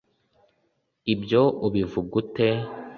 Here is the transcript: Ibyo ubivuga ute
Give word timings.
Ibyo 1.13 1.41
ubivuga 1.65 2.13
ute 2.23 2.49